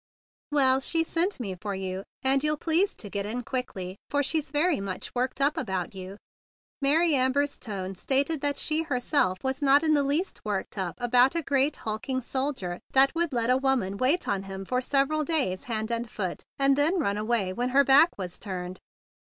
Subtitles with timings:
[0.49, 4.49] "Well, she sent me for you; and you'll please to get in quickly, for she's
[4.49, 6.17] very much worked up about you."
[6.81, 11.35] Mary Amber's tone stated that she herself was not in the least worked up about
[11.35, 15.23] a great, hulking soldier that would let a woman wait on him for sev¬ eral
[15.23, 18.79] days hand and foot, and then run away when her back was turned.